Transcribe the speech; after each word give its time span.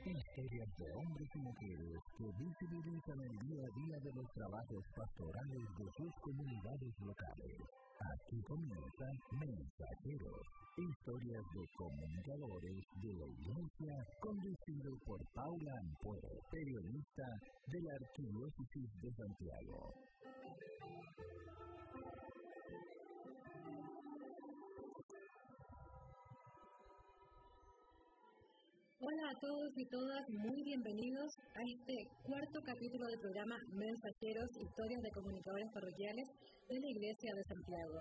Historias 0.00 0.70
de 0.78 0.92
hombres 0.96 1.28
y 1.34 1.38
mujeres 1.40 2.00
que 2.16 2.24
visibilizan 2.40 3.20
el 3.20 3.36
día 3.36 3.60
a 3.60 3.74
día 3.76 3.98
de 4.00 4.12
los 4.16 4.32
trabajos 4.32 4.84
pastorales 4.96 5.68
de 5.76 5.86
sus 5.92 6.12
comunidades 6.24 6.94
locales. 7.04 7.60
Aquí 8.00 8.40
comienza 8.48 9.06
Mensajeros, 9.36 10.46
historias 10.80 11.44
de 11.52 11.64
comunicadores 11.76 12.80
de 12.96 13.12
la 13.12 13.26
Iglesia, 13.28 13.92
conducido 14.20 14.90
por 15.04 15.20
Paula 15.34 15.72
Ampuero, 15.84 16.32
periodista 16.50 17.28
de 17.68 17.80
la 17.82 17.92
Arquidiócesis 18.00 18.88
de 19.04 19.10
Santiago. 19.12 19.92
Hola 29.00 29.32
a 29.32 29.40
todos 29.40 29.72
y 29.80 29.86
todas, 29.88 30.28
muy 30.28 30.60
bienvenidos 30.60 31.32
a 31.56 31.62
este 31.64 32.04
cuarto 32.20 32.60
capítulo 32.60 33.08
del 33.08 33.16
programa 33.16 33.56
Mensajeros, 33.72 34.52
historias 34.60 35.00
de 35.00 35.16
comunicadores 35.16 35.72
parroquiales 35.72 36.28
de 36.68 36.76
la 36.76 36.90
Iglesia 36.92 37.32
de 37.32 37.48
Santiago. 37.48 37.96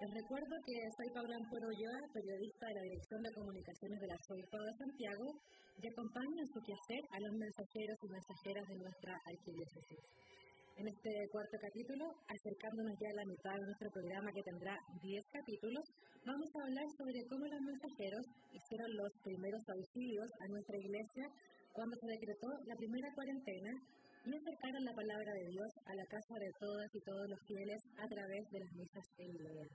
Les 0.00 0.08
recuerdo 0.08 0.56
que 0.64 0.72
soy 0.96 1.12
Paula 1.12 1.36
Ampuero 1.36 1.68
periodista 1.68 2.64
de 2.64 2.74
la 2.80 2.86
Dirección 2.88 3.20
de 3.20 3.36
Comunicaciones 3.36 4.00
de 4.00 4.08
la 4.08 4.16
Arzobispado 4.16 4.64
de 4.64 4.80
Santiago, 4.88 5.26
y 5.76 5.84
acompaño 5.84 6.40
en 6.40 6.48
su 6.48 6.60
quehacer 6.64 7.02
a 7.12 7.20
los 7.20 7.34
mensajeros 7.36 7.98
y 8.00 8.08
mensajeras 8.08 8.64
de 8.72 8.76
nuestra 8.80 9.12
arquidiócesis. 9.28 10.00
En 10.78 10.86
este 10.86 11.10
cuarto 11.34 11.58
capítulo, 11.58 12.06
acercándonos 12.30 12.94
ya 13.02 13.10
a 13.10 13.18
la 13.18 13.26
mitad 13.26 13.50
de 13.50 13.66
nuestro 13.66 13.90
programa 13.90 14.30
que 14.30 14.46
tendrá 14.46 14.78
10 15.02 15.26
capítulos, 15.26 15.82
vamos 16.22 16.46
a 16.54 16.62
hablar 16.62 16.86
sobre 16.94 17.18
cómo 17.26 17.50
los 17.50 17.62
mensajeros 17.66 18.22
hicieron 18.54 18.86
los 18.94 19.10
primeros 19.26 19.58
auxilios 19.74 20.30
a 20.38 20.46
nuestra 20.46 20.78
iglesia 20.78 21.26
cuando 21.74 21.98
se 21.98 22.06
decretó 22.14 22.46
la 22.62 22.78
primera 22.78 23.10
cuarentena 23.10 23.74
y 24.22 24.30
acercaron 24.30 24.84
la 24.86 24.94
palabra 24.94 25.32
de 25.34 25.50
Dios 25.50 25.70
a 25.82 25.98
la 25.98 26.06
casa 26.06 26.34
de 26.38 26.50
todas 26.62 26.90
y 26.94 27.00
todos 27.02 27.26
los 27.26 27.40
fieles 27.42 27.82
a 27.98 28.06
través 28.06 28.42
de 28.46 28.60
las 28.62 28.72
misas 28.78 29.06
en 29.18 29.34
línea. 29.34 29.66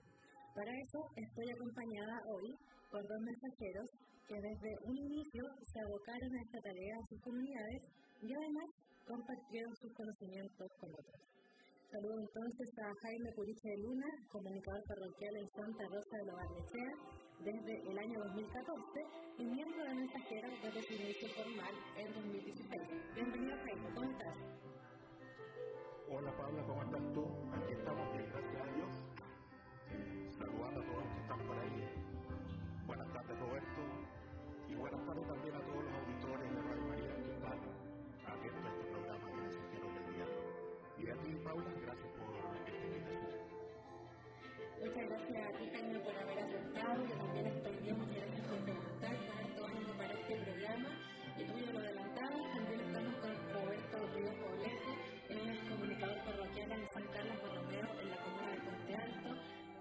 Para 0.55 0.71
eso 0.71 0.99
estoy 1.19 1.51
acompañada 1.51 2.15
hoy 2.31 2.47
por 2.87 3.03
dos 3.03 3.19
mensajeros 3.27 3.91
que 4.23 4.39
desde 4.39 4.71
un 4.87 4.95
inicio 4.95 5.43
se 5.67 5.79
abocaron 5.83 6.31
a 6.31 6.43
esta 6.47 6.63
tarea 6.63 6.95
en 6.95 7.07
sus 7.11 7.19
comunidades 7.19 7.91
y 8.23 8.31
además 8.31 8.71
compartieron 9.05 9.75
sus 9.75 9.93
conocimientos 9.93 10.67
con 10.79 10.89
otros. 10.91 11.21
Saludo 11.91 12.17
entonces 12.19 12.69
a 12.79 12.89
Jaime 13.03 13.31
Puriche 13.35 13.69
de 13.69 13.77
Luna, 13.83 14.09
comunicador 14.31 14.81
parroquial 14.87 15.35
en 15.37 15.47
Santa 15.49 15.83
Rosa 15.85 16.17
de 16.17 16.25
la 16.25 16.33
Barnechea 16.33 16.91
desde 17.43 17.91
el 17.91 17.97
año 17.99 18.19
2014 18.33 18.81
y 19.37 19.45
miembro 19.45 19.83
de 19.83 19.93
Mensajera 19.93 20.49
desde 20.63 20.81
su 20.81 20.93
inicio 20.93 21.27
formal 21.35 21.73
en 21.97 22.13
2016. 22.13 22.81
Bienvenido 23.13 23.57
Jaime, 23.57 23.93
¿cómo 23.93 24.09
estás? 24.09 24.37
Hola 26.09 26.37
Paula, 26.37 26.65
¿cómo 26.65 26.83
estás 26.83 27.13
tú? 27.13 27.23
Aquí 27.53 27.73
estamos 27.73 28.11
bien, 28.13 28.31
Gracias 41.53 42.09
por 42.17 42.33
esta 42.33 42.71
invitación. 42.73 43.29
Muchas 44.81 45.05
gracias 45.05 45.45
a 45.45 45.57
ti, 45.59 45.69
Jaime, 45.69 45.99
por 45.99 46.15
haber 46.17 46.39
aceptado. 46.39 47.05
Yo 47.05 47.15
también 47.15 47.45
estoy 47.45 47.75
bien, 47.77 47.97
muchas 47.99 48.25
gracias 48.25 48.47
por 48.47 48.57
preguntar, 48.65 49.15
por 49.53 49.69
harto 49.69 49.93
para 49.97 50.13
este 50.13 50.33
programa. 50.33 50.89
Y 51.37 51.43
tú 51.45 51.53
ya 51.53 51.71
lo 51.73 51.77
adelantabas, 51.77 52.41
también 52.57 52.79
estamos 52.81 53.15
con 53.21 53.33
Roberto 53.53 53.97
Ríos 54.15 54.35
Poblete, 54.41 54.93
él 55.29 55.49
es 55.49 55.59
comunicador 55.69 56.17
parroquial 56.25 56.71
en 56.71 56.87
San 56.89 57.05
Carlos 57.13 57.37
Borromeo, 57.37 57.87
en 58.01 58.09
la 58.09 58.17
comuna 58.17 58.49
de 58.49 58.57
Puente 58.57 58.95
Alto. 58.95 59.29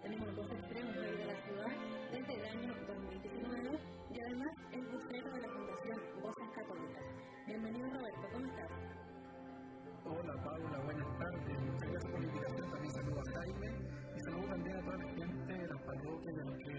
Tenemos 0.02 0.36
dos 0.36 0.52
extremos 0.52 0.94
de 0.94 1.24
la 1.24 1.36
ciudad 1.40 1.72
desde 2.12 2.34
el 2.36 2.44
año 2.52 2.74
2019 2.86 3.80
y 4.12 4.20
además 4.20 4.52
es 4.72 4.92
vocero 4.92 5.28
de 5.32 5.40
la 5.40 5.48
Fundación 5.48 5.98
Voces 6.20 6.48
Católicas. 6.52 7.04
Bienvenido, 7.46 7.88
Roberto, 7.88 8.28
¿cómo 8.30 8.44
estás? 8.44 9.01
Hola 10.04 10.34
Paula, 10.42 10.78
buenas 10.84 11.18
tardes. 11.18 11.62
Muchas 11.62 11.90
gracias 11.90 12.10
por 12.10 12.20
la 12.20 12.26
invitación. 12.26 12.70
También 12.70 12.92
saludo 12.92 13.20
a 13.20 13.24
Jaime 13.38 13.70
y 14.16 14.20
saludo 14.20 14.46
también 14.48 14.76
a 14.76 14.80
toda 14.82 14.96
la 14.96 15.04
gente 15.04 15.52
de 15.52 15.66
las 15.68 15.82
parroquias, 15.82 16.36
de 16.36 16.44
los 16.44 16.58
que 16.58 16.71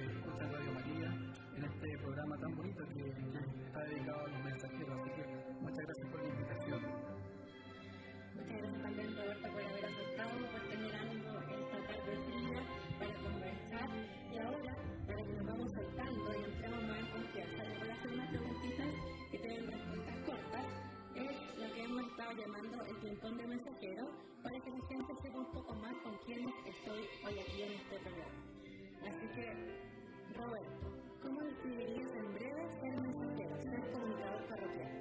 ping-pong 23.14 23.38
de 23.38 23.48
mensajero, 23.48 24.06
para 24.42 24.60
que 24.60 24.72
la 24.72 24.88
gente 24.88 25.14
sepa 25.22 25.38
un 25.38 25.52
poco 25.52 25.76
más 25.76 25.94
con 26.04 26.18
quién 26.26 26.40
estoy 26.66 27.02
hoy 27.26 27.40
aquí 27.40 27.62
en 27.62 27.72
este 27.74 28.00
programa. 28.00 28.42
Así 29.06 29.28
que, 29.36 29.46
Roberto, 30.34 30.88
¿cómo 31.22 31.42
describirías 31.42 32.10
en 32.16 32.34
breve 32.34 32.64
ser 32.80 33.02
mensajero, 33.02 33.62
ser 33.62 33.92
comunicador 33.92 34.48
parroquial? 34.48 34.94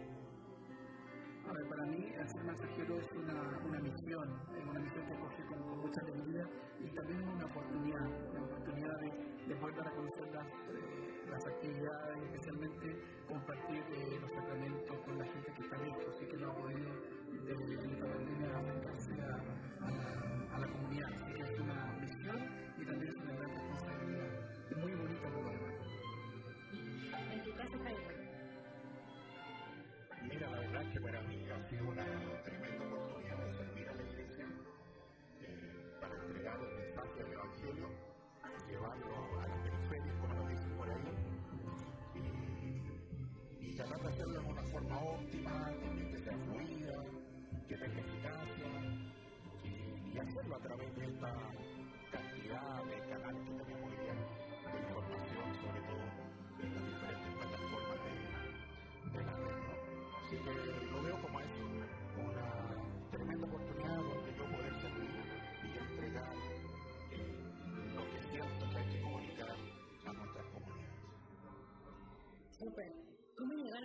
A 1.49 1.53
ver, 1.53 1.69
para 1.69 1.87
mí 1.87 2.13
ser 2.27 2.45
mensajero 2.45 2.99
es 2.99 3.13
una, 3.13 3.59
una 3.65 3.81
misión, 3.81 4.29
es 4.59 4.65
una 4.69 4.81
misión 4.81 5.07
que 5.07 5.15
coge 5.17 5.47
con, 5.47 5.63
con 5.63 5.79
mucha 5.81 6.01
alegría 6.03 6.45
y 6.81 6.95
también 6.95 7.21
es 7.21 7.29
una 7.35 7.47
oportunidad, 7.47 8.31
una 8.31 8.43
oportunidad 8.45 8.99
de, 9.01 9.09
de 9.49 9.57
poder 9.57 9.77
dar 9.77 9.89
a 9.89 9.95
conocer 9.95 10.29
las, 10.35 10.47
eh, 10.47 11.25
las 11.31 11.47
actividades, 11.47 12.23
especialmente 12.25 13.03
compartir 13.27 13.83
eh, 13.89 14.19
los 14.21 14.31
de 44.01 44.09
hacerlo 44.09 44.41
de 44.41 44.49
una 44.49 44.63
forma 44.63 44.99
óptima, 45.03 45.71
que 46.11 46.19
sea 46.19 46.37
fluida, 46.47 47.05
que 47.69 47.77
tenga 47.77 48.01
eficacia, 48.01 48.71
y, 49.65 50.19
hacerlo 50.19 50.57
a 50.57 50.59
través 50.61 50.97
de 50.97 51.05
esta 51.05 51.33
cantidad 52.11 52.85
de 52.85 52.99
canales 53.09 53.43
que 53.45 53.53
tenemos 53.53 53.91
hoy 53.91 53.97
día 54.01 54.15
de 54.73 54.79
información, 54.81 55.47
sobre 55.61 55.81
todo 55.83 56.05
en 56.63 56.75
las 56.75 56.85
diferentes 56.89 57.33
plataformas 57.37 57.99
de, 58.03 59.19
de 59.19 59.25
la 59.25 59.35
red. 59.37 59.61
Así 60.17 60.37
que 60.37 60.92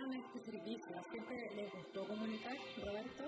¿Cómo 0.08 0.16
llegaron 0.16 0.24
a 0.24 0.26
este 0.26 0.40
servicio? 0.52 0.96
¿Siempre 1.10 1.36
les 1.54 1.72
gustó 1.72 2.06
comunicar, 2.06 2.56
Roberto? 2.80 3.24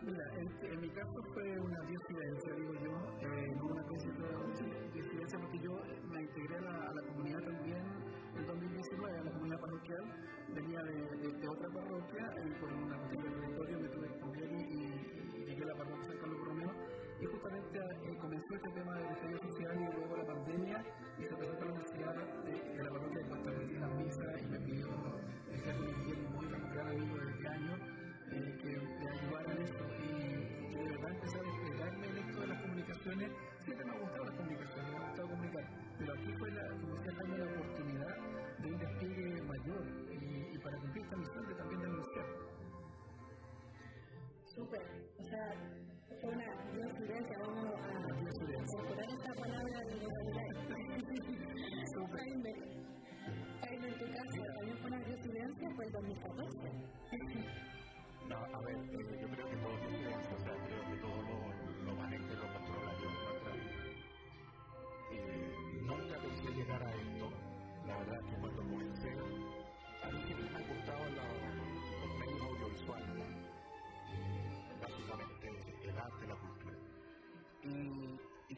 Mira, 0.00 0.24
en, 0.40 0.72
en 0.72 0.80
mi 0.80 0.88
caso 0.88 1.18
fue 1.34 1.58
una 1.60 1.80
diosidencia, 1.84 2.54
digo 2.54 2.72
yo, 2.80 2.92
eh, 3.20 3.50
una 3.60 3.82
diosidencia 4.94 5.38
porque 5.38 5.58
yo 5.58 5.72
me 6.08 6.22
integré 6.22 6.56
a 6.56 6.60
la, 6.60 6.70
a 6.70 6.94
la 6.94 7.02
comunidad 7.08 7.40
también 7.40 7.82
en 8.38 8.46
2019, 8.46 9.18
a 9.18 9.24
la 9.24 9.32
comunidad 9.32 9.60
parroquial, 9.60 10.04
venía 10.54 10.82
de, 10.82 10.94
de, 10.94 11.28
de 11.40 11.48
otra 11.48 11.68
parroquia 11.74 12.24
y 12.46 12.50
por 12.60 12.72
una 12.72 12.96
cuestión 12.96 13.22
de 13.22 13.30
territorio 13.40 13.80
me 13.80 13.88
tuve 13.88 14.08
que 14.08 14.18
cambiar 14.20 14.48
y, 14.48 14.56
y, 14.56 15.44
llegué 15.44 15.62
a 15.62 15.66
la 15.66 15.74
parroquia 15.74 16.04
San 16.08 16.18
Carlos 16.18 16.40
Romeo 16.46 16.72
y 17.20 17.26
justamente 17.26 17.78
eh, 17.78 18.18
este 18.54 18.70
tema 18.70 18.94
del 18.96 19.07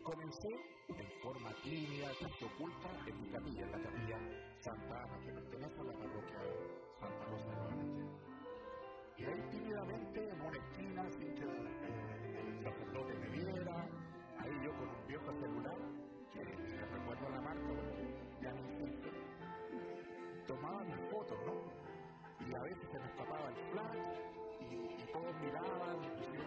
comencé 0.03 0.49
en 0.89 1.07
forma 1.23 1.51
tímida, 1.63 2.09
casi 2.21 2.45
oculta, 2.45 2.89
en 3.07 3.21
mi 3.21 3.29
capilla, 3.29 3.63
en 3.63 3.73
la 3.73 3.83
capilla 3.83 4.19
Santa 4.61 5.03
Ana, 5.03 5.21
que 5.21 5.33
pertenece 5.33 5.81
a 5.81 5.85
la 5.85 5.93
parroquia 5.93 6.39
Santa 6.99 7.25
Rosa 7.27 7.51
de 7.51 7.57
Valencia. 7.57 8.05
Y 9.17 9.25
ahí 9.25 9.43
tímidamente, 9.51 10.29
en 10.29 10.41
una 10.41 10.59
esquina, 10.59 11.11
sin 11.13 11.35
que 11.35 11.45
el, 11.45 12.65
sacerdote 12.65 13.15
me 13.15 13.29
viera, 13.29 13.89
ahí 14.39 14.53
yo 14.65 14.71
con 14.73 14.89
un 14.89 15.07
viejo 15.07 15.33
celular, 15.41 15.79
que 16.33 16.45
me 16.45 16.87
recuerdo 16.87 17.29
la 17.31 17.41
marca, 17.41 17.75
ya 18.43 18.53
no 18.53 18.61
existe, 18.61 19.11
tomaba 20.47 20.85
mis 20.85 21.11
fotos, 21.11 21.39
¿no? 21.47 22.47
Y 22.47 22.55
a 22.55 22.63
veces 22.63 22.89
se 22.91 22.99
me 22.99 23.07
escapaba 23.07 23.49
el 23.49 23.55
flash 23.73 23.99
y, 24.61 24.75
y 24.75 25.13
todos 25.13 25.35
miraban, 25.41 26.05
inclusive 26.05 26.40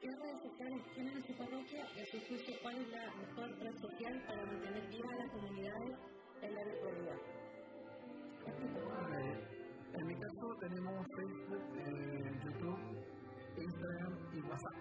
¿Qué 0.00 0.08
redes 0.08 0.42
sociales 0.42 0.82
tienen 0.94 1.16
en 1.16 1.24
su 1.24 1.36
parroquia? 1.36 1.84
En 1.96 2.06
su 2.06 2.18
juicio, 2.26 2.54
¿cuál 2.62 2.76
es 2.76 2.88
la 2.88 3.14
mejor 3.16 3.48
red 3.58 3.74
social 3.74 4.24
para 4.26 4.46
mantener 4.46 4.88
vivas 4.88 5.16
las 5.18 5.30
comunidades 5.30 5.98
en 6.42 6.54
la 6.54 6.64
virtualidad? 6.64 7.18
Eh, 8.46 9.50
en 9.98 10.06
mi 10.06 10.14
caso 10.14 10.46
tenemos 10.60 11.06
Facebook, 11.16 11.64
eh, 11.76 12.32
YouTube, 12.44 12.80
Instagram 13.56 14.14
y 14.32 14.40
WhatsApp. 14.48 14.76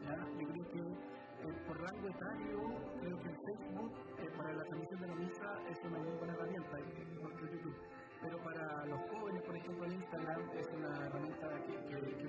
¿ya? 0.00 0.16
Yo 0.38 0.46
creo 0.48 0.64
que 0.70 1.22
eh, 1.42 1.54
por 1.66 1.76
rango 1.76 2.08
etario, 2.08 2.58
creo 3.00 3.18
que 3.18 3.30
Facebook 3.30 3.92
eh, 4.18 4.30
para 4.36 4.52
la 4.52 4.62
transmisión 4.62 5.00
de 5.00 5.06
la 5.08 5.14
misa 5.16 5.48
es 5.70 5.78
una 5.84 5.98
muy 5.98 6.16
buena 6.18 6.34
herramienta, 6.34 6.80
igual 6.80 7.32
YouTube. 7.40 7.76
Pero 8.20 8.38
para 8.44 8.86
los 8.86 9.00
jóvenes, 9.10 9.42
por 9.42 9.56
ejemplo, 9.56 9.86
Instagram 9.86 10.50
es 10.54 10.66
una 10.76 11.06
herramienta 11.06 11.48
que, 11.66 11.74
que, 11.88 12.21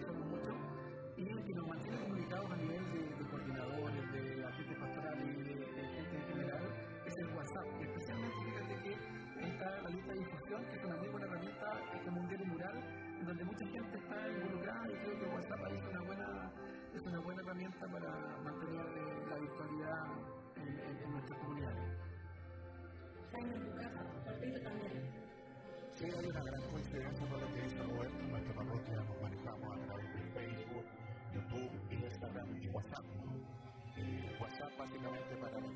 herramienta 17.63 17.87
para 17.87 18.37
mantener 18.43 18.85
eh, 18.97 19.25
la 19.29 19.37
virtualidad 19.37 20.05
en, 20.57 20.79
en, 20.79 21.03
en 21.03 21.11
nuestras 21.11 21.39
comunidades. 21.39 21.99
Jaime, 23.31 23.55
en 23.55 23.63
tu 23.63 23.75
casa, 23.75 24.03
cortito 24.25 24.61
también. 24.61 25.11
Sí, 25.93 26.05
hay 26.05 26.25
una 26.25 26.43
gran 26.43 26.61
coincidencia 26.71 27.27
con 27.27 27.41
lo 27.41 27.47
que 27.53 27.61
dice 27.61 27.83
Roberto. 27.83 28.19
En 28.19 28.31
nuestra 28.31 28.53
parroquia 28.55 28.95
nos 28.95 29.21
manejamos 29.21 29.77
a 29.77 29.85
través 29.85 30.13
de 30.13 30.21
Facebook, 30.33 30.85
YouTube, 31.33 31.91
Instagram 31.91 32.57
y 32.61 32.67
WhatsApp. 32.69 33.05
Eh, 33.95 34.37
WhatsApp 34.41 34.77
básicamente 34.77 35.35
para 35.37 35.59
los 35.59 35.71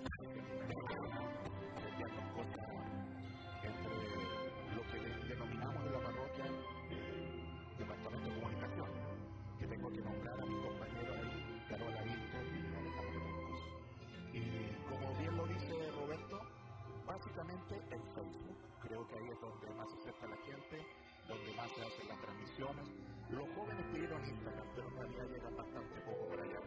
Los 22.57 23.45
jóvenes 23.53 23.85
pidieron 23.93 24.25
Instagram, 24.25 24.65
pero 24.73 24.87
en 24.87 24.95
realidad 24.97 25.25
llegan 25.29 25.55
bastante 25.57 26.01
poco 26.01 26.27
para 26.29 26.41
allá. 26.43 26.59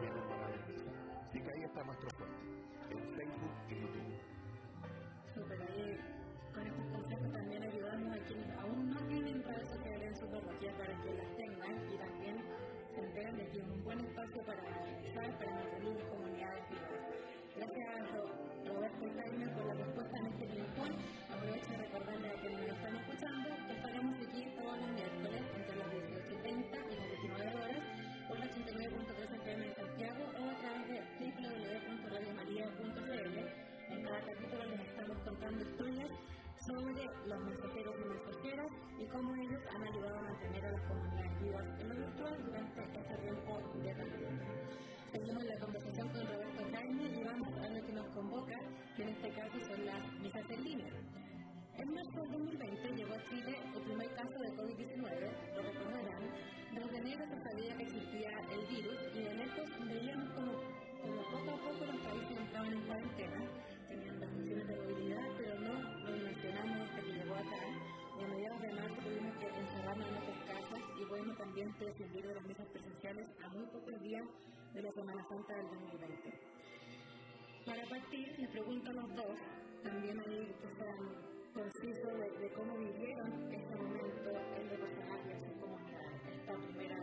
Vienen 0.00 0.28
para 0.28 0.48
la. 0.50 0.56
Así 1.24 1.40
que 1.40 1.50
ahí 1.52 1.62
está 1.64 1.82
nuestro 1.84 2.10
fuerte, 2.10 2.36
en 2.90 2.98
Facebook 3.16 3.54
y 3.70 3.74
YouTube. 3.80 4.12
Súper, 5.34 5.62
ahí 5.62 5.96
con 6.52 6.66
estos 6.66 6.86
consejos 6.92 7.32
también 7.32 7.62
ayudamos 7.62 8.12
a 8.12 8.18
quienes 8.26 8.50
aún 8.58 8.90
no 8.90 9.00
tienen 9.08 9.42
redes 9.42 9.68
sociales 9.70 10.08
en 10.08 10.16
su 10.16 10.26
parroquia 10.28 10.72
para 10.76 11.02
que 11.02 11.14
las 11.14 11.36
tengan 11.36 11.74
y 11.92 11.96
también 11.96 12.36
se 12.94 13.00
enteren 13.00 13.36
de 13.36 13.46
que 13.48 13.58
es 13.58 13.68
un 13.68 13.84
buen 13.84 14.00
espacio 14.00 14.42
para 14.44 14.60
analizar, 14.60 15.38
para 15.38 15.50
mantener 15.54 16.08
comunidades 16.08 16.64
vivas. 16.68 16.92
Gracias 17.56 18.12
Ro- 18.12 18.74
Roberto 18.74 19.06
Jaime 19.16 19.48
por 19.48 19.64
la 19.66 19.74
respuesta 19.74 20.18
en 20.18 20.26
este 20.26 20.46
ping-pong. 20.46 20.94
Aprovecho 21.32 21.70
de 21.70 21.76
recordarle 21.78 22.28
a 22.28 22.34
quienes 22.40 22.60
nos 22.60 22.76
están 22.76 22.96
escuchando 22.96 23.48
contando 35.36 35.64
historias 35.64 36.10
sobre 36.66 37.04
los 37.26 37.44
mensajeros 37.44 37.94
y 38.00 38.08
mensajeras 38.08 38.72
y 38.98 39.04
cómo 39.06 39.34
ellos 39.36 39.60
han 39.74 39.82
ayudado 39.82 40.18
a 40.18 40.22
mantener 40.22 40.64
a 40.64 40.70
las 40.72 40.80
comunidades 40.82 41.42
vivas 41.42 41.64
en 41.80 41.88
lo 41.88 41.94
virtual 41.94 42.36
durante 42.42 42.80
este 42.80 43.16
tiempo 43.20 43.60
de 43.84 43.94
pandemia. 43.94 44.48
Seguimos 45.12 45.44
la 45.44 45.58
conversación 45.58 46.08
con 46.08 46.26
Roberto 46.26 46.64
Jaime 46.72 47.04
y 47.04 47.24
vamos 47.24 47.52
a 47.58 47.68
lo 47.68 47.86
que 47.86 47.92
nos 47.92 48.06
convoca, 48.14 48.58
que 48.96 49.02
en 49.02 49.08
este 49.10 49.28
caso 49.30 49.58
son 49.60 49.84
las 49.84 50.12
misas 50.20 50.50
en 50.50 50.64
línea. 50.64 50.92
En 51.76 51.92
marzo 51.92 52.20
del 52.22 52.32
2020 52.32 52.96
llegó 52.96 53.14
a 53.14 53.28
Chile 53.28 53.60
el 53.74 53.82
primer 53.82 54.14
caso 54.14 54.38
de 54.40 54.48
COVID-19, 54.56 55.54
lo 55.54 55.62
recordarán. 55.62 56.24
Desde 56.72 56.96
enero 56.96 57.24
se 57.28 57.38
sabía 57.44 57.76
que 57.76 57.82
existía 57.82 58.30
el 58.52 58.66
virus 58.66 58.96
y 59.14 59.20
de 59.20 59.34
lejos 59.34 59.68
veíamos 59.84 60.30
como, 60.30 60.52
como 61.02 61.22
poco 61.30 61.50
a 61.50 61.60
poco 61.60 61.84
los 61.84 62.00
países 62.00 62.38
entraban 62.38 62.72
en 62.72 62.86
cuarentena, 62.86 63.40
Y 68.66 68.68
a 68.68 68.72
mediados 68.72 68.96
de 68.96 68.96
marzo 68.96 69.02
tuvimos 69.06 69.36
que 69.38 69.46
encerrarnos 69.46 70.06
en 70.08 70.14
nuestras 70.14 70.38
casas 70.46 70.82
y 70.98 71.04
bueno, 71.04 71.36
también 71.36 71.72
prescindir 71.74 72.26
de 72.26 72.34
las 72.34 72.44
misas 72.46 72.66
presenciales 72.68 73.28
a 73.44 73.48
muy 73.50 73.66
pocos 73.66 74.02
días 74.02 74.26
de 74.74 74.82
la 74.82 74.92
Semana 74.92 75.24
Santa 75.28 75.54
del 75.54 75.66
2020. 75.68 76.40
Para 77.64 77.86
partir, 77.86 78.38
les 78.38 78.50
pregunto 78.50 78.90
a 78.90 78.94
los 78.94 79.14
dos, 79.14 79.38
también 79.84 80.18
ahí 80.18 80.54
que 80.60 80.74
sean 80.74 80.98
concisos 81.54 82.18
de, 82.18 82.52
cómo 82.54 82.76
vivieron 82.78 83.54
este 83.54 83.76
momento 83.76 84.30
en 84.30 84.68
lo 84.68 84.76
personal 84.80 85.20
y 85.26 85.30
en 85.30 85.44
sus 85.44 85.60
comunidades, 85.62 86.22
esta 86.34 86.54
primera 86.56 86.98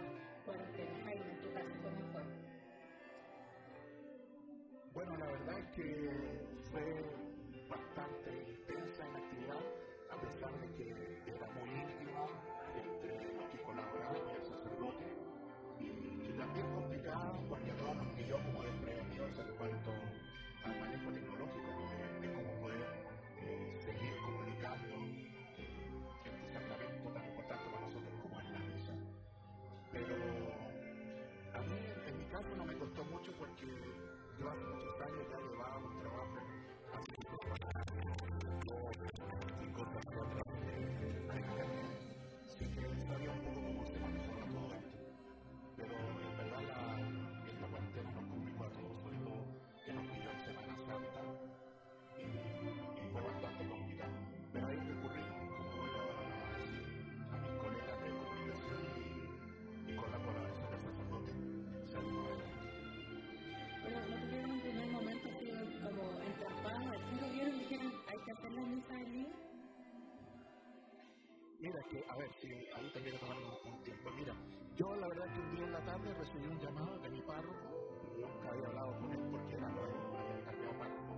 cuarentena. 0.45 1.03
Jaime, 1.05 1.31
en 1.31 1.41
tu 1.41 1.53
caso, 1.53 1.73
¿cómo 1.81 2.11
fue? 2.11 2.23
Bueno, 4.93 5.17
la 5.17 5.25
verdad 5.27 5.71
que 5.71 5.87
fue 6.71 7.12
en 33.61 33.67
mi 33.67 34.92
Que, 71.73 72.05
a 72.07 72.15
ver, 72.15 72.29
si 72.39 72.47
ahí 72.53 72.87
tendría 72.93 73.13
que 73.13 73.25
tomar 73.25 73.35
un, 73.35 73.81
tiempo. 73.81 74.11
Mira, 74.15 74.35
yo 74.77 74.95
la 74.95 75.07
verdad 75.07 75.25
que 75.25 75.39
un 75.39 75.55
día 75.55 75.65
en 75.65 75.73
la 75.73 75.81
tarde 75.81 76.13
recibí 76.13 76.45
un 76.45 76.59
llamado 76.59 76.99
de 76.99 77.09
mi 77.09 77.21
párroco, 77.21 77.65
nunca 78.13 78.49
había 78.49 78.67
hablado 78.67 78.99
con 78.99 79.11
él 79.11 79.19
porque 79.31 79.55
era 79.55 79.69
nuevo, 79.69 80.17
había 80.19 80.45
cambiado 80.45 80.77
párroco, 80.77 81.13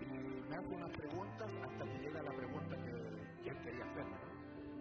y 0.00 0.06
me 0.06 0.56
hace 0.56 0.70
unas 0.70 0.90
preguntas 0.96 1.50
hasta 1.66 1.84
que 1.84 1.98
llega 1.98 2.22
la 2.22 2.30
pregunta 2.30 2.76
que, 2.78 3.50
él 3.50 3.58
quería 3.64 3.84
hacer. 3.90 4.06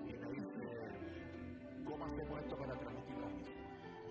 Y 0.06 0.13
me 0.13 0.27
dice, 0.38 0.63
¿cómo 1.84 2.06
hacemos 2.06 2.39
esto 2.42 2.56
para 2.56 2.77
transmitir 2.77 3.18
la 3.18 3.30
misa? 3.30 3.51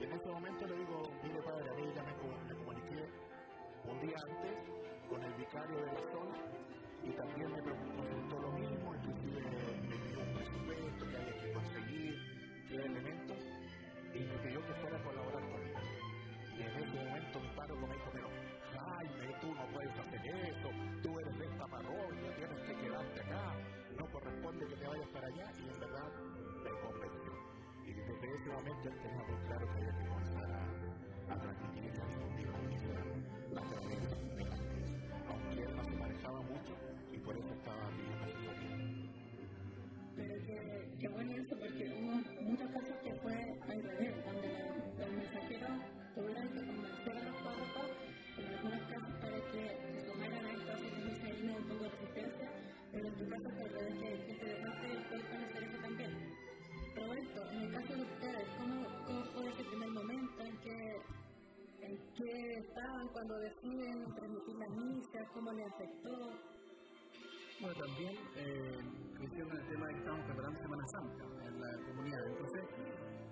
Y 0.00 0.02
en 0.02 0.12
ese 0.12 0.28
momento 0.28 0.66
le 0.66 0.74
digo, 0.74 1.02
mire 1.22 1.42
padre, 1.42 1.70
a 1.70 1.74
mí 1.74 1.92
ya 1.94 2.02
me, 2.02 2.12
me 2.18 2.54
comuniqué 2.58 3.08
un 3.86 4.00
día 4.00 4.18
antes 4.26 4.58
con 5.08 5.22
el 5.22 5.34
vicario 5.34 5.76
de 5.78 5.86
la 5.86 6.02
zona 6.10 6.34
y 7.04 7.10
también 7.12 7.52
me 7.52 7.62
preguntó 7.62 8.04
paro 17.56 17.76
me 17.76 17.94
dijo, 17.94 18.10
pero 18.12 18.28
Jaime, 18.72 19.34
tú 19.40 19.54
no 19.54 19.66
puedes 19.72 19.98
hacer 19.98 20.26
eso, 20.26 20.68
tú 21.02 21.18
eres 21.18 21.38
de 21.38 21.44
esta 21.46 21.66
parroquia, 21.66 22.36
tienes 22.36 22.60
que 22.60 22.74
quedarte 22.76 23.20
acá, 23.20 23.54
no 23.98 24.06
corresponde 24.06 24.66
que 24.66 24.76
te 24.76 24.86
vayas 24.86 25.08
para 25.08 25.26
allá, 25.26 25.52
y 25.58 25.68
en 25.68 25.80
verdad 25.80 26.10
me 26.62 26.70
convenció. 26.80 27.32
Y 27.84 27.92
desde 27.92 28.34
ese 28.34 28.50
momento 28.50 28.88
él 28.88 28.98
tenía 29.02 29.24
muy 29.24 29.46
claro 29.46 29.66
que 29.66 29.72
había 29.72 29.98
que 29.98 30.08
comenzar 30.08 30.50
a, 30.50 31.34
a 31.34 31.40
transmitir 31.40 31.73
cuando 63.26 63.40
deciden 63.40 64.04
transmitir 64.14 64.54
las 64.56 64.70
misas, 64.70 65.28
cómo 65.32 65.50
les 65.52 65.66
afectó? 65.66 66.10
Bueno, 67.58 67.74
también 67.74 68.12
eh, 68.36 68.78
en 68.78 69.22
el 69.24 69.66
tema 69.66 69.86
de 69.86 69.92
que 69.94 69.98
estamos 69.98 70.24
preparando 70.26 70.60
Semana 70.60 70.84
Santa 70.88 71.24
en 71.46 71.60
la 71.60 71.70
comunidad. 71.88 72.26
Entonces, 72.26 72.64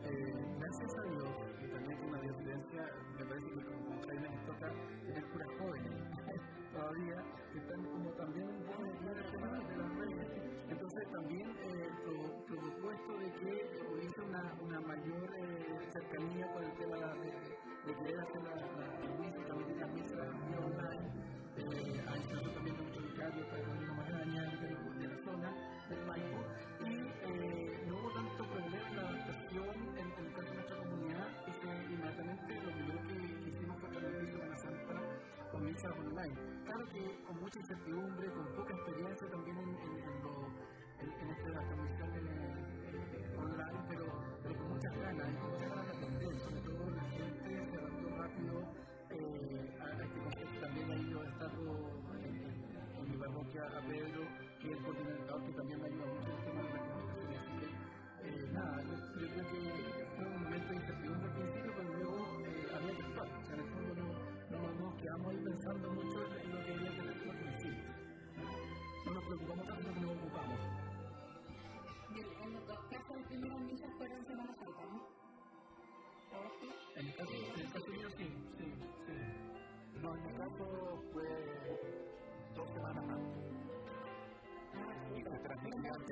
eh, 0.04 0.32
gracias 0.58 0.90
a 0.96 1.02
Dios, 1.12 1.28
y 1.60 1.68
también 1.68 1.98
con 2.00 2.12
la 2.12 2.20
disidencia, 2.22 2.82
me 3.18 3.24
parece 3.26 3.46
que 3.50 3.64
como 3.66 4.00
Jaime 4.00 4.28
nos 4.30 4.46
toca 4.46 4.72
tener 5.04 5.24
jóvenes 5.58 5.92
todavía, 6.72 7.16
que 7.52 7.58
están 7.58 7.84
como 7.84 8.10
también 8.12 8.48
de 8.48 8.72
el 8.72 9.04
de 9.68 9.76
las 9.76 9.96
redes. 9.98 10.52
Entonces, 10.70 11.12
también 11.12 11.50
eh, 11.50 11.88
provocó 12.48 13.18
de 13.18 13.32
que 13.32 13.52
hubiese 13.92 14.20
una, 14.22 14.56
una 14.62 14.80
mayor 14.80 15.36
eh, 15.36 15.88
cercanía 15.92 16.50
con 16.52 16.64
el 16.64 16.72
tema 16.78 16.96
de, 16.96 17.30
de, 17.86 17.98
querer 17.98 18.20
hacer 18.20 18.42
la, 18.42 18.81
online. 35.90 36.34
Claro 36.64 36.84
que 36.86 37.24
con 37.26 37.40
mucha 37.40 37.58
incertidumbre, 37.58 38.32
con 38.32 38.46
poca 38.54 38.74
experiencia 38.74 39.28
también 39.28 39.58
en, 39.58 39.68
en, 39.68 39.98
en, 39.98 40.22
lo, 40.22 40.46
en, 41.00 41.30
esta 41.30 41.52
transmisión 41.52 42.10
eh, 42.14 43.36
online, 43.36 43.80
pero, 43.88 44.04
ganas, 44.44 44.56
con 44.56 44.68
muchas 44.68 44.96
ganas 44.96 45.51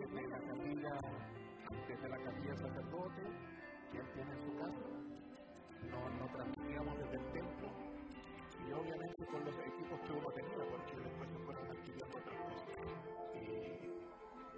desde 0.00 0.28
la 0.28 0.38
capilla, 0.38 0.96
desde 1.86 2.08
la 2.08 2.16
capilla 2.16 2.56
sacerdote, 2.56 3.22
que 3.92 3.98
él 3.98 4.06
tiene 4.14 4.32
en 4.32 4.40
su 4.40 4.56
casa. 4.56 4.86
No, 5.90 6.00
no 6.18 6.26
transmitíamos 6.32 6.98
desde 6.98 7.16
el 7.16 7.32
templo 7.32 7.68
y 8.66 8.72
obviamente 8.72 9.26
con 9.26 9.44
los 9.44 9.54
equipos 9.58 10.00
que 10.00 10.12
uno 10.12 10.28
tenía, 10.32 10.64
porque 10.70 10.96
después 10.96 11.28
se 11.30 11.38
fueron 11.44 11.66
adquiriendo 11.66 12.06
otras 12.06 12.36
cosas. 12.40 12.64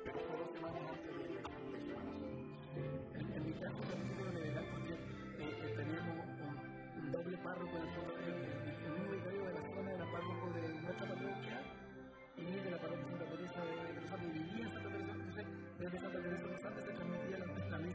Pero 0.05 0.19
fue 0.19 0.37
dos 0.39 0.51
semanas 0.53 0.83
antes 0.91 1.13
de, 1.17 1.23
de 1.23 1.81
Semana 1.87 2.13
En, 3.15 3.43
mi 3.47 3.53
caso 3.55 3.81
también 3.83 4.33
que 4.33 4.49
edad 4.49 4.65
porque 4.71 4.95
teníamos 5.75 6.17
un, 6.99 7.13
doble 7.13 7.37
párroco 7.39 7.77
en 7.79 8.35
el, 8.35 8.52
de 15.93 16.01
la, 16.01 16.09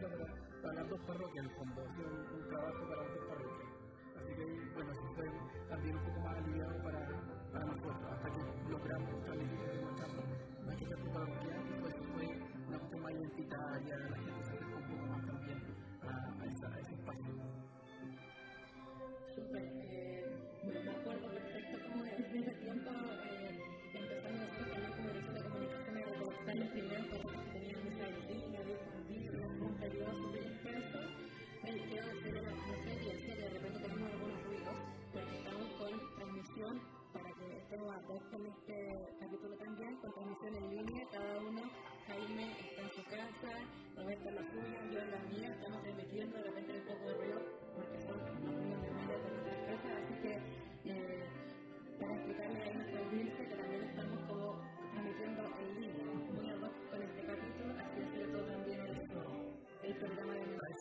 para, 0.08 0.26
para 0.62 0.74
las 0.74 0.90
dos 0.90 1.00
parroquias, 1.02 1.46
en 1.46 1.50
el 1.50 1.58
fondo, 1.58 1.82
hacía 1.82 2.06
un, 2.06 2.42
un, 2.42 2.48
trabajo 2.48 2.88
para 2.88 3.02
las 3.02 3.14
dos 3.16 3.26
parroquias. 3.26 3.70
Así 4.18 4.34
que, 4.36 4.46
bueno, 4.76 4.92
eso 4.92 5.14
fue 5.16 5.26
también 5.70 5.98
un 5.98 6.04
poco 6.04 6.20
más 6.20 6.38
aliviado 6.38 6.84
para, 6.84 7.17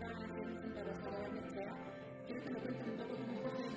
está 0.00 0.12
haciendo 0.14 0.74
para 0.74 1.28
quiero 2.26 2.42
que 2.44 2.50
lo 2.50 2.60
cuenten 2.60 2.90
un 2.90 2.96
poco 2.98 3.67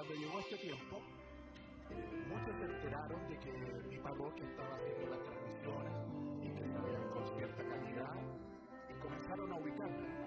Cuando 0.00 0.14
llegó 0.14 0.38
este 0.40 0.56
tiempo, 0.56 0.96
eh, 1.90 2.24
muchos 2.26 2.56
se 2.56 2.64
enteraron 2.64 3.28
de 3.28 3.38
que 3.38 3.52
mi 3.86 3.98
parroquia 3.98 4.46
estaba 4.46 4.74
haciendo 4.76 5.10
las 5.10 5.20
transmisiones 5.20 5.92
y 6.40 6.48
que 6.56 6.64
estaban 6.64 7.10
con 7.10 7.36
cierta 7.36 7.62
calidad 7.62 8.14
y 8.88 8.98
comenzaron 8.98 9.52
a 9.52 9.56
ubicarme. 9.56 10.19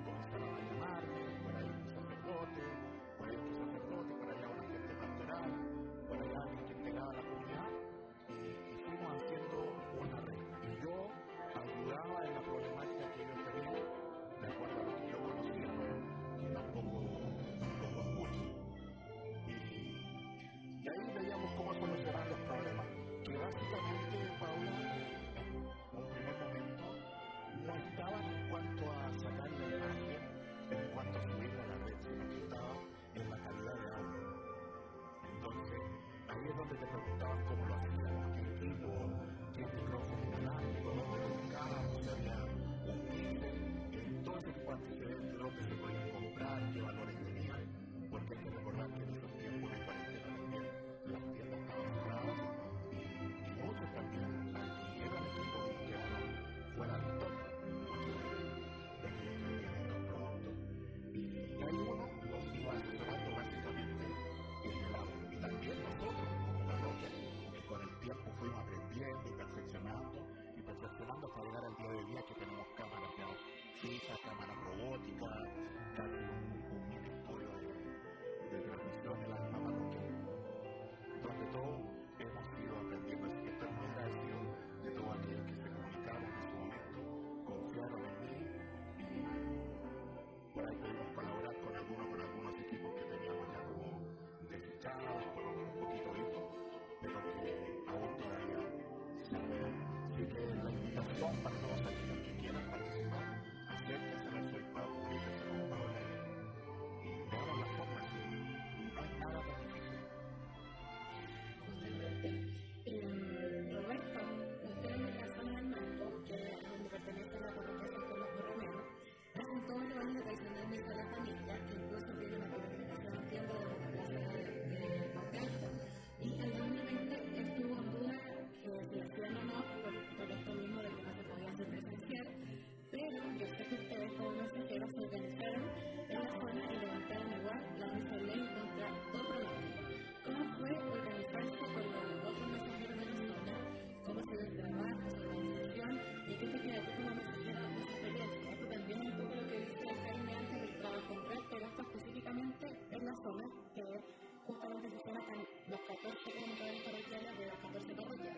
alrededor 153.83 154.01
justamente 154.47 154.89
se 154.89 154.97
tratan 154.99 155.39
los 155.67 155.79
14 155.79 156.31
comunidades 156.31 156.79
parroquiales 156.83 157.37
de 157.37 157.45
las 157.45 157.57
14 157.59 157.95
parroquias. 157.95 158.37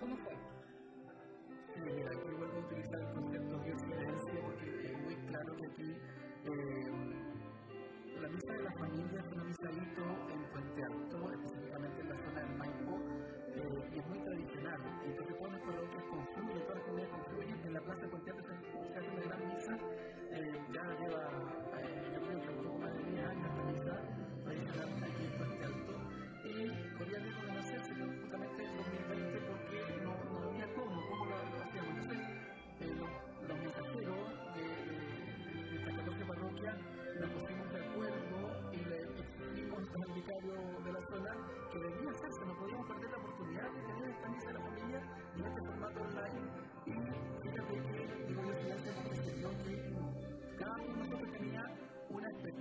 ¿Cómo 0.00 0.16
fue? 0.16 0.34
Mira, 1.84 2.10
aquí 2.10 2.30
vuelvo 2.36 2.56
a 2.56 2.66
utilizar 2.66 3.00
el 3.00 3.12
concepto 3.14 3.58
de 3.58 3.70
excelencia 3.70 4.34
porque 4.42 4.66
es 4.86 4.98
muy 5.02 5.14
claro 5.26 5.56
que 5.56 5.66
aquí 5.66 5.90
eh, 6.44 6.90
la 8.20 8.28
misa 8.28 8.52
de 8.52 8.62
la 8.62 8.72
familia 8.72 9.20
es 9.20 9.32
una 9.32 9.44
misa 9.44 9.70
hito 9.70 10.04
en 10.32 10.42
cuanto 10.50 10.75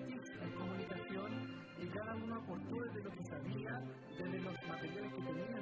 en 0.04 0.52
comunicación 0.52 1.32
y 1.82 1.88
cada 1.88 2.16
uno 2.16 2.36
aportó 2.36 2.84
desde 2.84 3.04
lo 3.04 3.12
que 3.12 3.24
sabía, 3.24 3.82
desde 4.18 4.40
los 4.40 4.68
materiales 4.68 5.14
que 5.14 5.22
tenía 5.22 5.55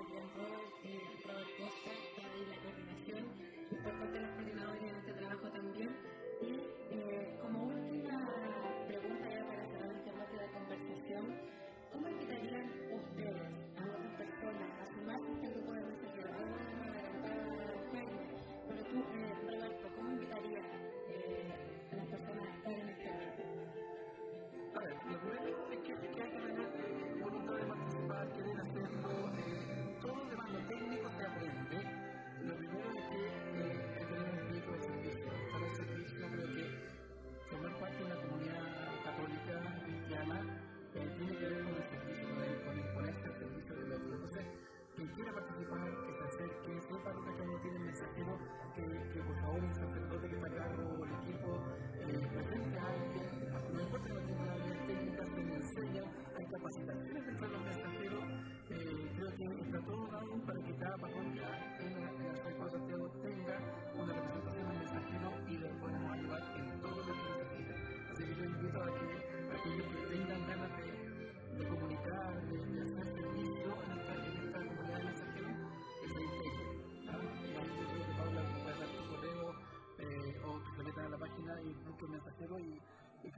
again 0.00 0.35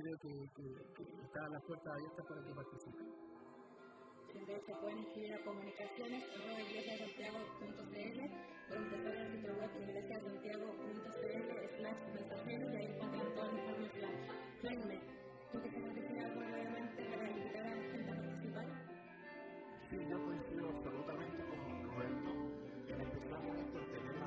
creo 0.08 0.18
que, 0.20 0.32
que, 0.56 0.64
que 0.94 1.04
están 1.22 1.52
las 1.52 1.62
puertas 1.64 1.92
abiertas 1.92 2.24
para 2.26 2.40
que 2.42 2.54
participen. 2.54 3.06
se 4.64 4.74
pueden 4.80 4.98
inscribir 4.98 5.34
a 5.34 5.44
comunicaciones 5.44 6.24
iglesiasantiago.cl 6.24 7.68
o 8.68 8.74
ingresar 8.74 9.16
al 9.18 9.28
sitio 9.32 9.52
web 9.52 9.70
iglesiasantiago.cl 9.82 11.44
slash 11.76 12.00
mensajero 12.14 12.64
y 12.72 12.76
ahí 12.76 12.86
encuentran 12.86 13.34
toda 13.34 13.52
la 13.52 13.58
información. 13.58 14.12
Jaime, 14.62 14.98
¿tú 15.52 15.60
que 15.60 15.68
quieres 15.68 15.94
decir 15.94 16.18
algo 16.20 16.40
brevemente 16.40 17.04
para 17.04 17.30
invitar 17.30 17.66
a 17.66 17.74
la 17.74 17.82
gente 17.82 18.10
a 18.10 18.16
participar? 18.16 18.66
Sí, 19.90 19.96
yo 20.08 20.24
coincido 20.24 20.68
absolutamente 20.68 21.44
con 21.44 21.82
Roberto, 21.84 22.30
en 22.88 23.00
especial 23.00 23.40
con 23.44 23.56
esto 23.58 23.78
de 23.78 23.86
tener 23.92 24.17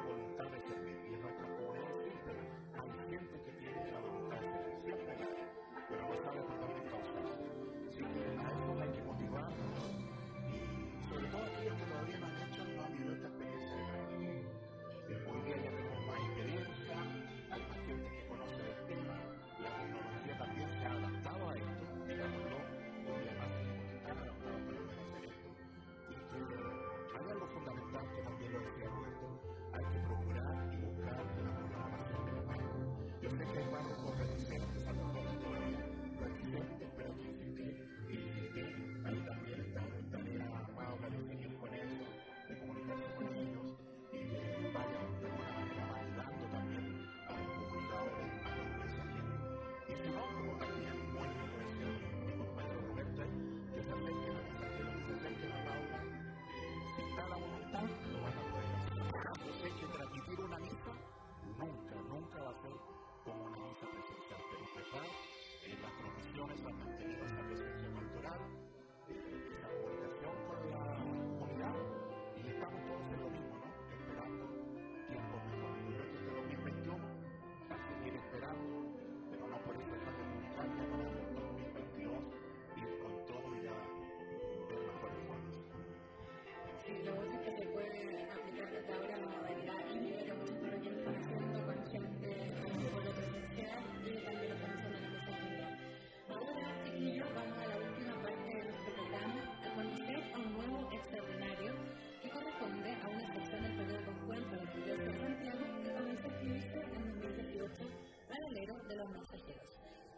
Thank 66.99 67.11
you. 67.21 67.30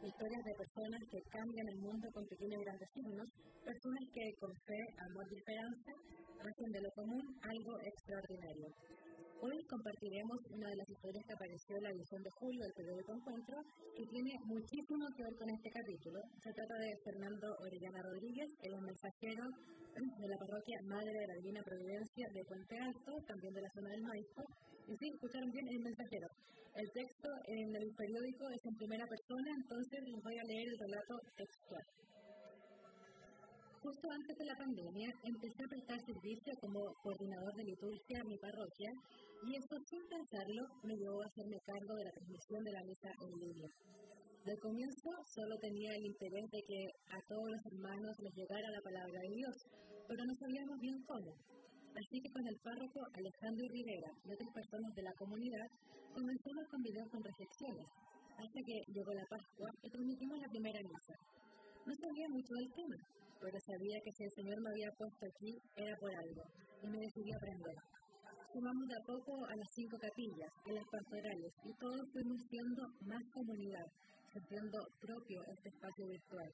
Historias 0.04 0.44
de 0.44 0.60
personas 0.60 1.00
que 1.08 1.22
cambian 1.32 1.64
el 1.64 1.80
mundo 1.80 2.06
con 2.12 2.28
pequeños 2.28 2.60
grandes 2.60 2.90
signos, 2.92 3.24
personas 3.64 4.04
que 4.12 4.36
con 4.36 4.52
fe, 4.68 4.82
amor 5.00 5.24
y 5.32 5.40
esperanza 5.40 5.92
hacen 6.44 6.70
de 6.76 6.82
lo 6.84 6.92
común 6.92 7.24
algo 7.40 7.74
extraordinario. 7.80 8.68
Hoy 9.40 9.56
compartiremos 9.64 10.40
una 10.52 10.68
de 10.68 10.76
las 10.76 10.90
historias 10.92 11.24
que 11.24 11.36
apareció 11.40 11.76
en 11.80 11.84
la 11.84 11.96
edición 11.96 12.20
de 12.20 12.36
julio 12.36 12.62
del 12.64 12.76
periódico 12.76 13.16
Encuentro, 13.16 13.58
que 13.96 14.06
tiene 14.12 14.34
muchísimo 14.44 15.08
que 15.16 15.24
ver 15.24 15.36
con 15.40 15.50
este 15.56 15.72
capítulo. 15.72 16.20
Se 16.36 16.52
trata 16.52 16.76
de 16.84 16.92
Fernando 17.08 17.48
Orellana 17.64 18.04
Rodríguez, 18.04 18.50
el 18.60 18.76
mensajero 18.84 19.44
de 19.96 20.28
la 20.28 20.36
parroquia 20.36 20.80
Madre 20.84 21.16
de 21.16 21.28
la 21.32 21.40
Divina 21.40 21.64
Providencia 21.64 22.28
de 22.28 22.44
Puente 22.44 22.76
Alto, 22.76 23.12
también 23.24 23.54
de 23.56 23.64
la 23.64 23.72
zona 23.72 23.88
del 23.88 24.04
Maíz. 24.04 24.28
Y 24.84 24.94
sí, 25.00 25.08
escucharon 25.16 25.48
bien, 25.52 25.68
el 25.68 25.80
mensajero. 25.80 26.28
El 26.74 26.90
texto 26.90 27.30
en 27.46 27.70
el 27.76 27.94
periódico 27.94 28.50
es 28.50 28.66
en 28.66 28.76
primera 28.76 29.06
persona, 29.06 29.50
entonces 29.62 30.00
les 30.10 30.24
voy 30.26 30.34
a 30.34 30.50
leer 30.50 30.68
el 30.74 30.80
relato 30.82 31.14
textual. 31.38 31.86
Justo 33.78 34.10
antes 34.10 34.36
de 34.38 34.46
la 34.46 34.58
pandemia 34.58 35.10
empecé 35.22 35.62
a 35.62 35.70
prestar 35.70 36.00
servicio 36.02 36.54
como 36.62 36.82
coordinador 37.04 37.54
de 37.54 37.70
liturgia 37.70 38.18
en 38.18 38.28
mi 38.28 38.38
parroquia 38.40 38.90
y 39.46 39.50
eso 39.54 39.76
sin 39.86 40.02
pensarlo 40.08 40.64
me 40.82 40.98
llevó 40.98 41.22
a 41.22 41.30
hacerme 41.30 41.62
cargo 41.62 41.94
de 41.94 42.06
la 42.06 42.16
transmisión 42.18 42.64
de 42.64 42.72
la 42.72 42.84
misa 42.90 43.12
en 43.22 43.32
línea. 43.38 43.70
Del 44.42 44.60
comienzo 44.60 45.10
solo 45.30 45.54
tenía 45.62 45.94
el 45.94 46.06
interés 46.10 46.50
de 46.50 46.62
que 46.66 46.80
a 47.14 47.20
todos 47.30 47.48
los 47.54 47.64
hermanos 47.70 48.18
les 48.18 48.34
llegara 48.34 48.68
la 48.72 48.82
palabra 48.82 49.20
de 49.22 49.36
Dios, 49.36 49.56
pero 50.10 50.26
no 50.26 50.34
sabíamos 50.42 50.80
bien 50.82 50.98
cómo. 51.06 51.38
Así 51.94 52.18
que 52.22 52.34
con 52.34 52.46
el 52.48 52.58
párroco 52.66 53.00
Alejandro 53.14 53.66
Rivera 53.70 54.12
y 54.26 54.34
otras 54.34 54.52
personas 54.54 54.92
de 54.98 55.04
la 55.04 55.14
comunidad 55.14 55.68
comenzamos 56.10 56.66
con 56.70 56.82
videos 56.82 57.10
con 57.14 57.22
reflexiones, 57.22 57.88
hasta 58.34 58.60
que 58.66 58.78
llegó 58.90 59.14
la 59.14 59.26
Pascua 59.30 59.70
y 59.82 59.90
transmitimos 59.94 60.38
la 60.42 60.50
primera 60.50 60.82
misa. 60.82 61.16
No 61.86 61.94
sabía 61.94 62.28
mucho 62.34 62.54
del 62.58 62.72
tema, 62.74 63.00
pero 63.38 63.58
sabía 63.62 63.98
que 64.02 64.14
si 64.18 64.24
el 64.26 64.34
Señor 64.34 64.58
me 64.62 64.72
había 64.74 64.92
puesto 64.98 65.22
aquí 65.22 65.52
era 65.78 65.94
por 66.02 66.12
algo, 66.16 66.44
y 66.82 66.86
me 66.90 66.98
decidí 66.98 67.32
aprender. 67.34 67.78
Sumamos 68.54 68.86
de 68.90 68.98
a 68.98 69.06
poco 69.06 69.34
a 69.46 69.54
las 69.54 69.70
cinco 69.74 69.98
capillas, 69.98 70.52
a 70.66 70.72
las 70.74 70.88
pastorales, 70.90 71.52
y 71.66 71.72
todos 71.78 72.04
fuimos 72.10 72.40
siendo 72.50 72.82
más 73.06 73.24
comunidad, 73.34 73.88
sintiendo 74.34 74.78
propio 75.02 75.38
este 75.46 75.70
espacio 75.70 76.06
virtual. 76.10 76.50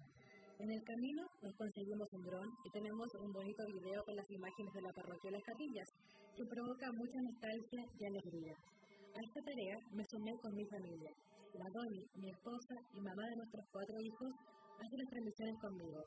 En 0.59 0.69
el 0.69 0.83
camino 0.83 1.23
nos 1.41 1.55
conseguimos 1.55 2.07
un 2.11 2.21
dron 2.21 2.49
y 2.67 2.69
tenemos 2.75 3.07
un 3.15 3.31
bonito 3.31 3.63
video 3.63 4.03
con 4.03 4.13
las 4.13 4.29
imágenes 4.29 4.73
de 4.75 4.81
la 4.83 4.91
parroquia 4.91 5.31
de 5.31 5.37
las 5.39 5.47
capillas, 5.47 5.87
que 6.35 6.43
provoca 6.51 6.91
mucha 6.99 7.19
nostalgia 7.23 7.83
y 7.95 8.03
alegría. 8.03 8.55
A 9.15 9.19
esta 9.23 9.39
tarea 9.39 9.77
me 9.95 10.03
sumé 10.03 10.35
con 10.43 10.51
mi 10.51 10.67
familia. 10.67 11.15
La 11.55 11.67
Doni, 11.71 12.03
mi 12.19 12.27
esposa 12.27 12.75
y 12.91 12.99
mamá 12.99 13.23
de 13.23 13.39
nuestros 13.39 13.65
cuatro 13.71 13.95
hijos, 14.03 14.31
hace 14.83 14.99
las 14.99 15.07
transmisiones 15.07 15.57
conmigo. 15.63 16.03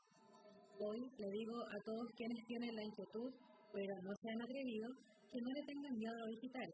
Hoy 0.84 1.00
le 1.00 1.28
digo 1.32 1.56
a 1.56 1.78
todos 1.88 2.12
quienes 2.12 2.44
tienen 2.44 2.76
la 2.76 2.84
inquietud, 2.84 3.32
pero 3.72 3.94
no 4.04 4.12
se 4.20 4.36
han 4.36 4.42
atrevido, 4.44 4.88
que 5.32 5.40
no 5.40 5.48
le 5.48 5.64
tengan 5.64 5.96
miedo 5.96 6.12
a 6.12 6.28
lo 6.28 6.32
digital. 6.36 6.68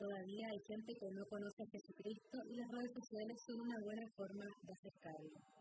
Todavía 0.00 0.48
hay 0.48 0.60
gente 0.64 0.96
que 0.96 1.12
no 1.12 1.22
conoce 1.28 1.60
a 1.60 1.72
Jesucristo 1.76 2.36
y 2.48 2.56
las 2.56 2.72
redes 2.72 2.92
sociales 2.96 3.36
son 3.44 3.68
una 3.68 3.78
buena 3.84 4.06
forma 4.16 4.46
de 4.64 4.72
acercarlo. 4.72 5.57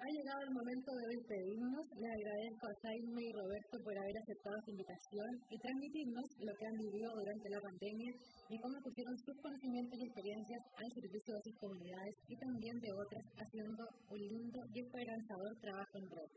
Ha 0.05 0.13
llegado 0.13 0.43
el 0.45 0.53
momento 0.53 0.93
de 1.01 1.17
despedirnos. 1.17 1.81
Les 1.97 2.13
agradezco 2.13 2.69
a 2.69 2.77
Jaime 2.85 3.25
y 3.25 3.33
Roberto 3.33 3.75
por 3.81 3.97
haber 3.97 4.17
aceptado 4.21 4.53
esta 4.61 4.75
invitación 4.77 5.31
y 5.49 5.57
transmitirnos 5.57 6.27
lo 6.45 6.53
que 6.61 6.67
han 6.69 6.77
vivido 6.77 7.09
durante 7.17 7.49
la 7.49 7.61
pandemia 7.65 8.13
y 8.53 8.61
cómo 8.61 8.77
pusieron 8.85 9.17
sus 9.17 9.33
conocimientos 9.41 9.97
y 9.97 10.05
experiencias 10.05 10.61
al 10.77 10.93
servicio 10.93 11.33
de 11.33 11.45
sus 11.49 11.57
comunidades 11.57 12.15
y 12.29 12.37
también 12.37 12.77
de 12.85 12.93
otras, 12.93 13.25
haciendo 13.49 13.83
un 14.13 14.21
lindo 14.21 14.61
y 14.77 14.85
esperanzador 14.85 15.53
trabajo 15.65 15.97
en 15.97 16.07
red. 16.13 16.31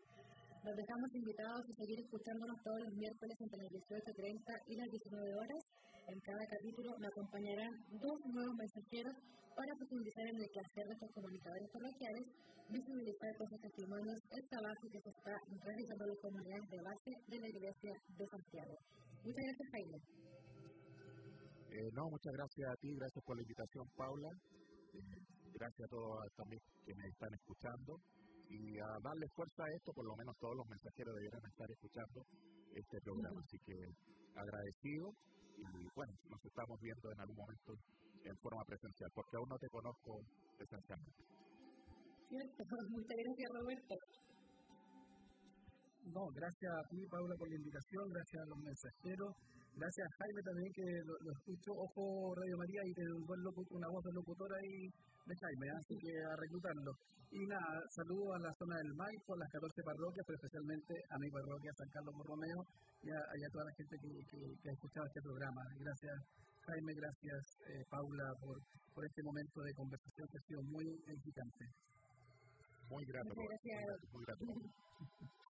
Los 0.64 0.72
dejamos 0.72 1.12
invitados 1.12 1.64
a 1.68 1.76
seguir 1.76 2.00
escuchándonos 2.08 2.64
todos 2.64 2.80
los 2.88 2.94
miércoles 2.96 3.36
entre 3.36 3.68
las 3.68 3.72
18.30 3.84 4.48
y 4.68 4.74
las 4.80 4.90
19 4.96 5.44
horas. 5.44 5.62
En 6.08 6.20
cada 6.24 6.46
capítulo 6.48 6.96
me 7.00 7.08
acompañarán 7.08 7.74
dos 8.00 8.17
nuevos 8.32 8.56
mensajeros 8.56 9.12
para 9.52 9.76
profundizar 9.76 10.24
en 10.24 10.39
el 10.39 10.50
quehacer 10.56 10.86
de 10.88 10.93
estos 10.96 11.12
comunicadores 11.12 11.67
parroquiales, 11.67 12.26
visibilizar 12.72 13.32
con 13.36 13.48
sus 13.52 13.60
testimonios 13.60 14.15
el 14.32 14.43
trabajo 14.48 14.86
que 14.88 15.02
se 15.04 15.12
está 15.12 15.36
realizando 15.36 16.04
en 16.08 16.12
las 16.15 16.22
comunidades 16.24 16.67
de 16.72 16.80
base 16.80 17.12
de 17.28 17.38
la 17.43 17.50
Iglesia 17.52 17.91
de 17.91 18.26
Santiago. 18.32 18.76
Muchas 19.20 19.43
gracias, 19.52 19.67
Jaime. 19.67 19.98
Eh, 21.76 21.89
no, 21.91 22.04
muchas 22.08 22.34
gracias 22.39 22.67
a 22.72 22.76
ti, 22.80 22.89
gracias 22.96 23.24
por 23.28 23.36
la 23.36 23.43
invitación, 23.43 23.86
Paula. 24.00 24.32
Eh, 24.96 25.20
gracias 25.60 25.84
a 25.84 25.91
todos 25.91 26.24
también 26.39 26.62
que 26.88 26.96
me 26.96 27.08
están 27.12 27.34
escuchando 27.36 28.00
y 28.48 28.80
a 28.80 28.89
darle 29.04 29.28
fuerza 29.36 29.60
a 29.60 29.72
esto, 29.76 29.91
por 29.91 30.08
lo 30.08 30.15
menos 30.15 30.32
todos 30.39 30.56
los 30.56 30.67
mensajeros 30.72 31.12
deberían 31.20 31.43
estar 31.52 31.67
escuchando 31.67 32.24
este 32.72 32.96
programa. 33.04 33.43
Así 33.43 33.60
que 33.60 33.76
agradecido 34.39 35.12
y 35.58 35.88
bueno, 35.96 36.13
nos 36.30 36.46
estamos 36.46 36.80
viendo 36.82 37.12
en 37.12 37.20
algún 37.20 37.38
momento 37.38 37.74
en 38.24 38.38
forma 38.38 38.63
presencial, 38.65 39.10
porque 39.13 39.38
aún 39.38 39.50
no 39.50 39.58
te 39.58 39.70
conozco 39.70 40.22
presencialmente. 40.58 41.24
Cierto, 42.30 42.63
muchas 42.89 43.17
gracias 43.17 43.50
Roberto. 43.54 43.96
No, 46.08 46.24
gracias 46.32 46.72
a 46.72 46.84
ti, 46.88 47.04
Paula, 47.10 47.36
por 47.36 47.50
la 47.50 47.56
invitación, 47.56 48.04
gracias 48.10 48.41
a 48.41 48.48
los 48.48 48.60
mensajeros, 48.60 49.32
gracias 49.78 50.06
a 50.10 50.16
Jaime 50.18 50.42
también 50.42 50.72
que 50.74 50.88
lo, 51.06 51.32
escucho, 51.32 51.72
ojo 51.78 52.34
Radio 52.34 52.58
María 52.58 52.82
y 52.86 52.94
tiene 52.94 53.13
un 53.13 53.26
buen 53.26 53.42
una 53.46 53.90
voz 53.94 54.04
de 54.04 54.13
locutora 54.13 54.56
ahí 54.58 54.90
de 54.90 55.36
Jaime, 55.38 55.68
así 55.78 55.94
que 56.02 56.12
a 56.26 56.34
reclutarlo. 56.36 56.92
Y 57.30 57.44
nada, 57.46 57.76
saludo 57.92 58.34
a 58.34 58.40
la 58.40 58.54
zona 58.56 58.76
del 58.78 58.94
Maipo, 58.96 59.36
a 59.36 59.42
las 59.44 59.52
14 59.52 59.84
parroquias, 59.84 60.26
pero 60.26 60.40
especialmente 60.40 60.94
a 61.12 61.16
mi 61.20 61.30
parroquia 61.30 61.72
San 61.76 61.90
Carlos 61.92 62.16
Borromeo 62.16 62.60
y 63.04 63.10
a, 63.12 63.20
a 63.20 63.50
toda 63.52 63.66
la 63.68 63.76
gente 63.78 63.96
que, 64.02 64.12
que, 64.32 64.70
ha 64.70 64.74
escuchado 64.74 65.06
este 65.06 65.22
programa. 65.22 65.62
Gracias 65.78 66.16
Jaime, 66.66 66.94
gracias 66.96 67.42
eh, 67.68 67.84
Paula 67.92 68.28
por, 68.42 68.56
por 68.96 69.04
este 69.06 69.22
momento 69.24 69.62
de 69.62 69.74
conversación 69.76 70.26
que 70.32 70.38
ha 70.38 70.48
sido 70.48 70.62
muy 70.63 70.86
edificante. 71.06 71.63
Muy 72.90 73.04
grato. 73.06 73.30
Muchas 73.36 73.52
gracias. 73.52 74.13
Muy 74.16 74.24
grato. 74.26 75.47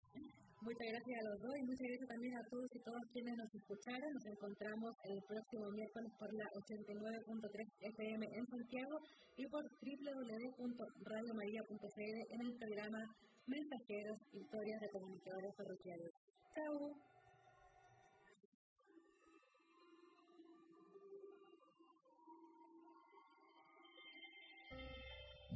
Muchas 0.63 0.89
gracias 0.89 1.21
a 1.21 1.25
los 1.29 1.43
dos 1.43 1.55
y 1.57 1.63
muchas 1.63 1.87
gracias 1.87 2.09
también 2.09 2.35
a 2.37 2.43
todos 2.49 2.67
y 2.73 2.79
todas 2.81 3.05
quienes 3.13 3.37
nos 3.37 3.55
escucharon. 3.55 4.13
Nos 4.13 4.27
encontramos 4.27 4.97
el 5.05 5.23
próximo 5.29 5.71
miércoles 5.71 6.13
por 6.19 6.33
la 6.33 6.49
89.3 6.57 7.69
FM 7.93 8.27
en 8.27 8.47
Santiago 8.47 8.99
y 9.37 9.47
por 9.49 9.63
www.radiomaria.cl 9.63 12.19
en 12.31 12.41
el 12.41 12.57
programa 12.57 13.05
Mensajeros, 13.47 14.19
Historias 14.33 14.81
de 14.81 14.89
Comunicadores 14.91 15.55
Parroquiales. 15.57 16.11
Chao. 16.55 16.95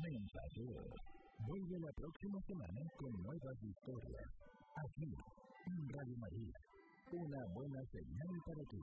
Mensajeros 0.00 1.10
Vuelve 1.46 1.78
la 1.80 1.92
próxima 1.92 2.40
semana 2.42 2.82
con 2.98 3.12
nuevas 3.22 3.62
historias. 3.62 4.49
Aquí, 4.76 5.04
en 5.66 5.88
Radio 5.88 6.16
María. 6.18 6.58
Una 7.12 7.44
buena 7.54 7.80
señal 7.90 8.42
para 8.46 8.62
ti. 8.70 8.78